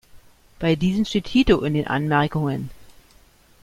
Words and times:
Bei 0.57 0.75
diesen 0.75 1.05
steht 1.05 1.27
"hito-" 1.27 1.61
in 1.61 1.75
den 1.75 1.85
Anmerkungen. 1.87 2.71